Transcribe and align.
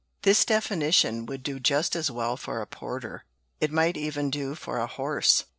This 0.23 0.45
definition 0.45 1.27
would 1.27 1.43
do 1.43 1.59
just 1.59 1.95
as 1.95 2.09
well 2.09 2.35
for 2.35 2.59
a 2.59 2.65
porter. 2.65 3.23
It 3.59 3.71
might 3.71 3.97
even 3.97 4.31
do 4.31 4.55
for 4.55 4.79
a 4.79 4.87
horse. 4.87 5.43